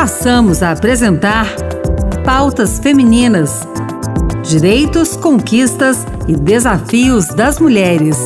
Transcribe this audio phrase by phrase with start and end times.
[0.00, 1.44] passamos a apresentar
[2.24, 3.68] Pautas Femininas:
[4.42, 8.16] Direitos, Conquistas e Desafios das Mulheres.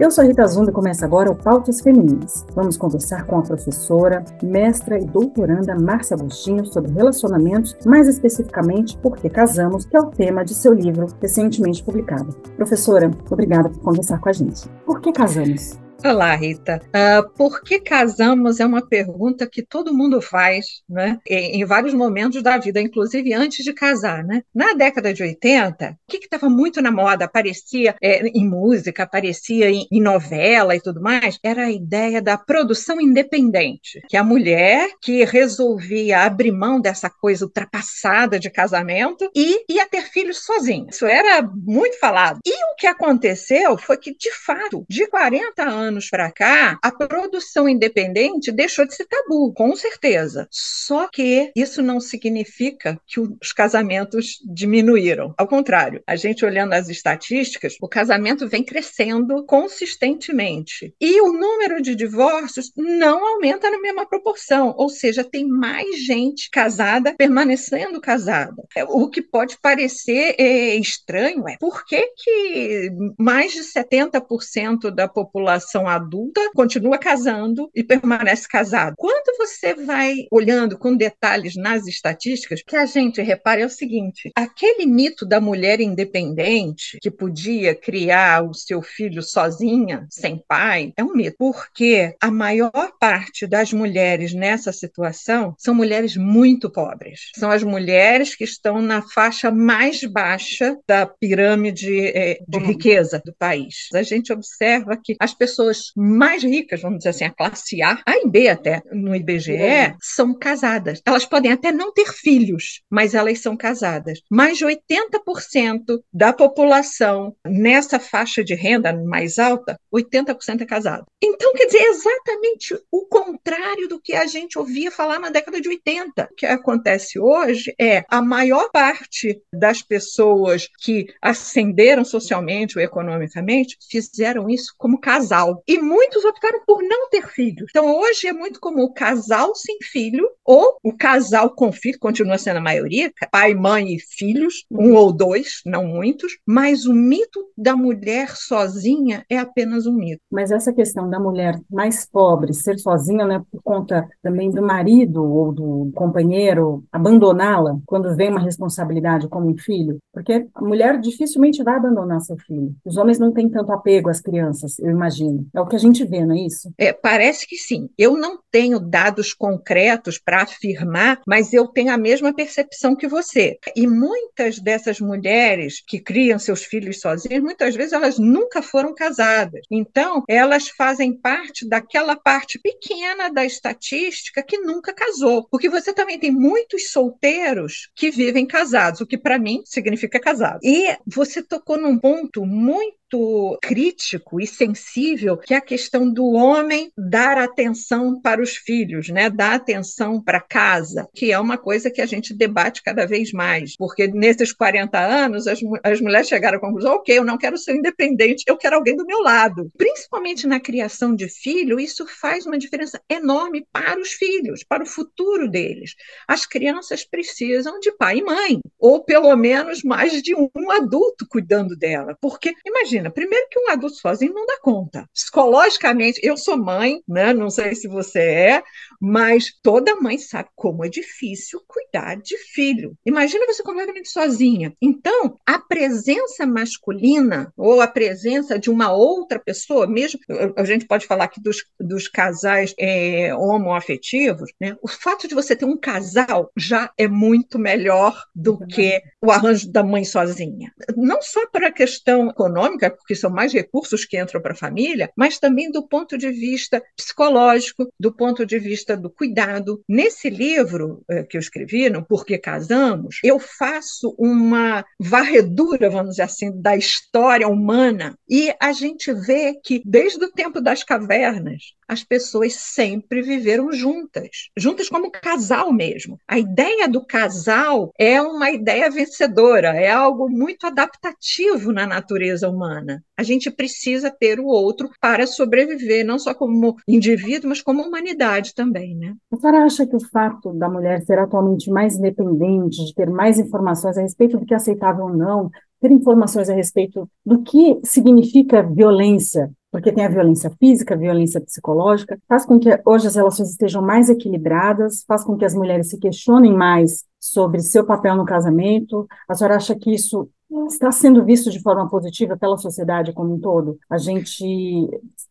[0.00, 2.46] Eu sou Rita Zunda e começa agora o Pautas Femininas.
[2.54, 9.18] Vamos conversar com a professora, mestra e doutoranda Márcia Agostinho sobre relacionamentos, mais especificamente Por
[9.18, 12.34] que Casamos, que é o tema de seu livro recentemente publicado.
[12.56, 14.66] Professora, obrigada por conversar com a gente.
[14.86, 15.78] Por que casamos?
[16.02, 16.80] Olá, Rita.
[16.86, 21.18] Uh, por que casamos é uma pergunta que todo mundo faz, né?
[21.28, 24.42] Em, em, vários momentos da vida, inclusive antes de casar, né?
[24.54, 29.70] Na década de 80, o que estava muito na moda, aparecia é, em música, aparecia
[29.70, 34.88] em, em, novela e tudo mais, era a ideia da produção independente, que a mulher
[35.02, 40.86] que resolvia abrir mão dessa coisa ultrapassada de casamento e ia ter filhos sozinha.
[40.90, 42.40] Isso era muito falado.
[42.44, 46.90] E o que aconteceu foi que, de fato, de 40 anos anos para cá, a
[46.90, 50.48] produção independente deixou de ser tabu, com certeza.
[50.50, 55.34] Só que isso não significa que os casamentos diminuíram.
[55.36, 60.94] Ao contrário, a gente olhando as estatísticas, o casamento vem crescendo consistentemente.
[61.00, 66.48] E o número de divórcios não aumenta na mesma proporção, ou seja, tem mais gente
[66.50, 68.62] casada permanecendo casada.
[68.76, 75.08] É, o que pode parecer é, estranho é por que, que mais de 70% da
[75.08, 78.94] população população adulta continua casando e permanece casado.
[78.96, 84.30] Quando você vai olhando com detalhes nas estatísticas, que a gente repara é o seguinte:
[84.34, 91.04] aquele mito da mulher independente que podia criar o seu filho sozinha, sem pai, é
[91.04, 97.30] um mito, porque a maior parte das mulheres nessa situação são mulheres muito pobres.
[97.36, 103.34] São as mulheres que estão na faixa mais baixa da pirâmide é, de riqueza do
[103.34, 103.88] país.
[103.94, 108.02] A gente observa que as pessoas pessoas mais ricas, vamos dizer assim, a classe A,
[108.04, 109.94] A e B até, no IBGE, é.
[110.00, 111.00] são casadas.
[111.06, 114.20] Elas podem até não ter filhos, mas elas são casadas.
[114.30, 121.04] Mais de 80% da população nessa faixa de renda mais alta, 80% é casado.
[121.22, 125.60] Então, quer dizer, é exatamente o contrário do que a gente ouvia falar na década
[125.60, 126.28] de 80.
[126.30, 133.76] O que acontece hoje é a maior parte das pessoas que ascenderam socialmente ou economicamente
[133.90, 135.59] fizeram isso como casal.
[135.66, 137.66] E muitos optaram por não ter filhos.
[137.70, 142.38] Então, hoje é muito comum o casal sem filho ou o casal com filho, continua
[142.38, 147.40] sendo a maioria, pai, mãe e filhos, um ou dois, não muitos, mas o mito
[147.56, 150.20] da mulher sozinha é apenas um mito.
[150.30, 155.24] Mas essa questão da mulher mais pobre ser sozinha, né, por conta também do marido
[155.24, 161.62] ou do companheiro abandoná-la quando vem uma responsabilidade como um filho, porque a mulher dificilmente
[161.62, 162.74] vai abandonar seu filho.
[162.84, 165.46] Os homens não têm tanto apego às crianças, eu imagino.
[165.54, 166.72] É o que a gente vê, não é isso?
[166.78, 167.88] É, parece que sim.
[167.98, 173.58] Eu não tenho dados concretos para afirmar, mas eu tenho a mesma percepção que você.
[173.76, 179.60] E muitas dessas mulheres que criam seus filhos sozinhas, muitas vezes elas nunca foram casadas.
[179.70, 185.46] Então, elas fazem parte daquela parte pequena da estatística que nunca casou.
[185.50, 190.60] Porque você também tem muitos solteiros que vivem casados, o que para mim significa casado.
[190.62, 196.24] E você tocou num ponto muito muito crítico e sensível, que é a questão do
[196.32, 199.28] homem dar atenção para os filhos, né?
[199.28, 203.76] dar atenção para casa, que é uma coisa que a gente debate cada vez mais,
[203.76, 207.74] porque nesses 40 anos as, as mulheres chegaram à conclusão: ok, eu não quero ser
[207.76, 209.70] independente, eu quero alguém do meu lado.
[209.76, 214.86] Principalmente na criação de filho, isso faz uma diferença enorme para os filhos, para o
[214.86, 215.94] futuro deles.
[216.28, 221.76] As crianças precisam de pai e mãe, ou pelo menos mais de um adulto cuidando
[221.76, 225.08] dela, porque imagina imagina, primeiro que um adulto sozinho não dá conta.
[225.12, 227.32] Psicologicamente, eu sou mãe, né?
[227.32, 228.62] Não sei se você é,
[229.00, 232.94] mas toda mãe sabe como é difícil cuidar de filho.
[233.04, 234.74] Imagina você completamente sozinha.
[234.80, 240.20] Então, a presença masculina ou a presença de uma outra pessoa, mesmo
[240.56, 244.76] a gente pode falar aqui dos, dos casais é, homoafetivos, né?
[244.82, 249.70] O fato de você ter um casal já é muito melhor do que o arranjo
[249.70, 250.72] da mãe sozinha.
[250.96, 255.10] Não só para a questão econômica, porque são mais recursos que entram para a família,
[255.16, 259.82] mas também do ponto de vista psicológico, do ponto de vista do cuidado.
[259.88, 266.22] Nesse livro eh, que eu escrevi, no Porquê Casamos, eu faço uma varredura, vamos dizer
[266.22, 272.04] assim, da história humana e a gente vê que desde o tempo das cavernas as
[272.04, 276.16] pessoas sempre viveram juntas, juntas como casal mesmo.
[276.26, 283.02] A ideia do casal é uma ideia vencedora, é algo muito adaptativo na natureza humana.
[283.16, 288.54] A gente precisa ter o outro para sobreviver, não só como indivíduo, mas como humanidade
[288.54, 289.16] também, né?
[289.32, 293.36] A senhora acha que o fato da mulher ser atualmente mais independente, de ter mais
[293.40, 295.50] informações a respeito do que é aceitável ou não,
[295.80, 301.40] ter informações a respeito do que significa violência, porque tem a violência física, a violência
[301.40, 305.88] psicológica, faz com que hoje as relações estejam mais equilibradas, faz com que as mulheres
[305.88, 309.06] se questionem mais sobre seu papel no casamento.
[309.28, 310.28] A senhora acha que isso
[310.66, 313.78] está sendo visto de forma positiva pela sociedade como um todo.
[313.88, 314.44] A gente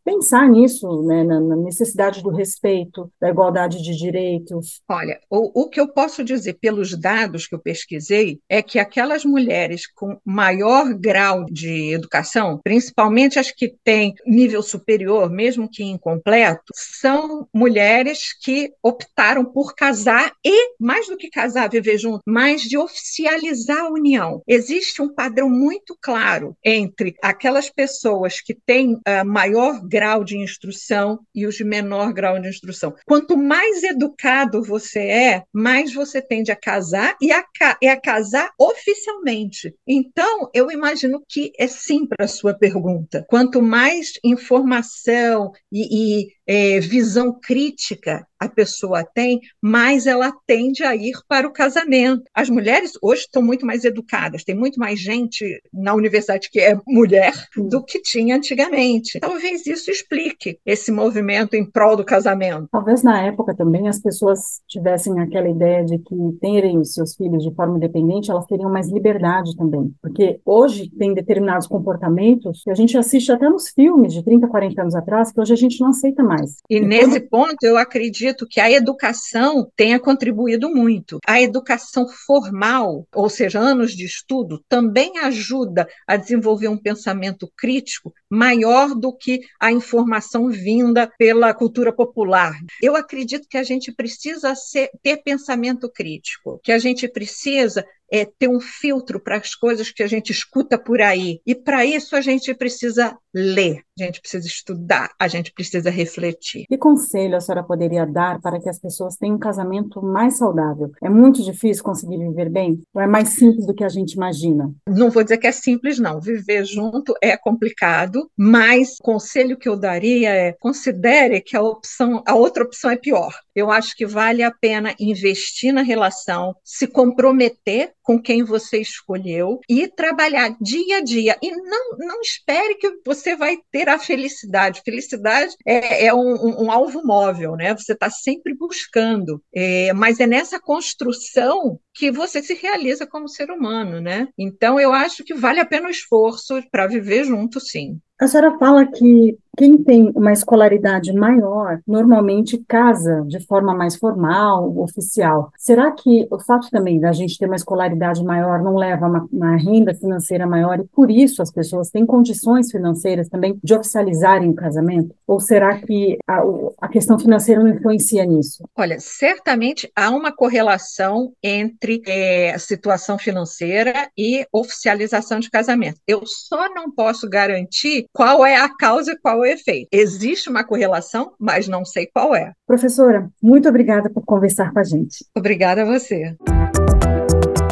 [0.03, 4.81] pensar nisso, né, na, necessidade do respeito, da igualdade de direitos.
[4.89, 9.23] Olha, o, o que eu posso dizer pelos dados que eu pesquisei é que aquelas
[9.23, 16.73] mulheres com maior grau de educação, principalmente as que têm nível superior, mesmo que incompleto,
[16.73, 22.77] são mulheres que optaram por casar e, mais do que casar, viver junto, mais de
[22.77, 24.41] oficializar a união.
[24.47, 31.19] Existe um padrão muito claro entre aquelas pessoas que têm uh, maior grau de instrução
[31.33, 32.95] e os de menor grau de instrução.
[33.05, 37.43] Quanto mais educado você é, mais você tende a casar e a,
[37.81, 39.73] e a casar oficialmente.
[39.87, 43.25] Então, eu imagino que é sim para a sua pergunta.
[43.27, 50.95] Quanto mais informação e, e é, visão crítica a pessoa tem, mais ela tende a
[50.95, 52.23] ir para o casamento.
[52.33, 56.79] As mulheres hoje estão muito mais educadas, tem muito mais gente na universidade que é
[56.87, 59.19] mulher do que tinha antigamente.
[59.19, 62.67] Talvez isso explique esse movimento em prol do casamento.
[62.71, 67.43] Talvez na época também as pessoas tivessem aquela ideia de que terem os seus filhos
[67.43, 69.93] de forma independente, elas teriam mais liberdade também.
[70.01, 74.81] Porque hoje tem determinados comportamentos que a gente assiste até nos filmes de 30, 40
[74.81, 76.57] anos atrás, que hoje a gente não aceita mais mais.
[76.69, 81.19] E nesse ponto, eu acredito que a educação tenha contribuído muito.
[81.25, 88.13] A educação formal, ou seja, anos de estudo, também ajuda a desenvolver um pensamento crítico
[88.29, 92.53] maior do que a informação vinda pela cultura popular.
[92.81, 98.25] Eu acredito que a gente precisa ser, ter pensamento crítico, que a gente precisa é,
[98.25, 101.39] ter um filtro para as coisas que a gente escuta por aí.
[101.45, 106.65] E para isso a gente precisa ler, a gente precisa estudar, a gente precisa refletir.
[106.67, 110.91] Que conselho a senhora poderia dar para que as pessoas tenham um casamento mais saudável?
[111.01, 112.81] É muito difícil conseguir viver bem?
[112.93, 114.73] Ou é mais simples do que a gente imagina?
[114.87, 116.19] Não vou dizer que é simples, não.
[116.19, 122.23] Viver junto é complicado, mas o conselho que eu daria é considere que a opção,
[122.25, 123.33] a outra opção é pior.
[123.55, 129.59] Eu acho que vale a pena investir na relação, se comprometer com quem você escolheu
[129.69, 131.37] e trabalhar dia a dia.
[131.43, 134.81] E não, não espere que você vai ter a felicidade.
[134.83, 137.71] Felicidade é, é um, um, alvo móvel, né?
[137.75, 139.39] Você está sempre buscando.
[139.53, 144.27] É, mas é nessa construção que você se realiza como ser humano, né?
[144.37, 147.99] Então eu acho que vale a pena o esforço para viver junto, sim.
[148.19, 154.77] A senhora fala que quem tem uma escolaridade maior normalmente casa de forma mais formal,
[154.77, 155.51] oficial.
[155.57, 159.27] Será que o fato também da gente ter uma escolaridade maior não leva a uma,
[159.31, 164.49] uma renda financeira maior e por isso as pessoas têm condições financeiras também de oficializarem
[164.49, 165.15] o casamento?
[165.25, 166.41] Ou será que a,
[166.81, 168.63] a questão financeira não influencia nisso?
[168.77, 175.99] Olha, certamente há uma correlação entre é, a situação financeira e oficialização de casamento.
[176.07, 179.87] Eu só não posso garantir qual é a causa e qual é o efeito.
[179.91, 182.51] Existe uma correlação, mas não sei qual é.
[182.67, 185.25] Professora, muito obrigada por conversar com a gente.
[185.35, 186.35] Obrigada a você.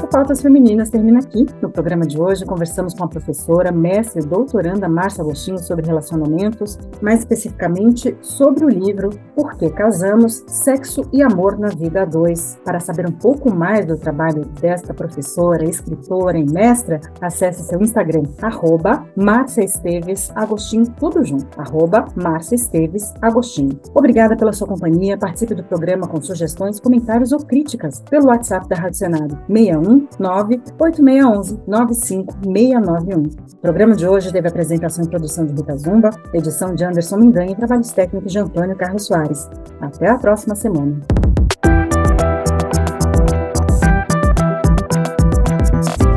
[0.10, 1.46] Pautas Femininas termina aqui.
[1.62, 6.80] No programa de hoje, conversamos com a professora, mestre e doutoranda Márcia Agostinho sobre relacionamentos,
[7.02, 10.46] mais especificamente sobre o livro Por que Casamos?
[10.48, 12.58] Sexo e Amor na Vida a Dois.
[12.64, 18.24] Para saber um pouco mais do trabalho desta professora, escritora e mestra, acesse seu Instagram,
[18.42, 23.78] arroba Márcia Esteves Agostinho, tudo junto, arroba Márcia Esteves Agostinho.
[23.94, 28.78] Obrigada pela sua companhia, participe do programa com sugestões, comentários ou críticas pelo WhatsApp da
[28.78, 33.24] Rádio Senado, 61 98611 95691.
[33.54, 37.52] O programa de hoje teve apresentação e produção de Rita Zumba, edição de Anderson Mindanha
[37.52, 39.50] e trabalhos técnicos de Antônio Carlos Soares.
[39.82, 41.02] Até a próxima semana.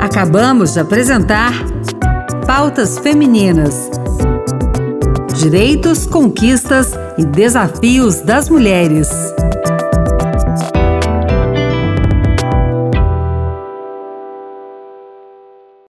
[0.01, 1.53] Acabamos de apresentar
[2.47, 3.91] Pautas Femininas.
[5.39, 9.09] Direitos, conquistas e desafios das mulheres.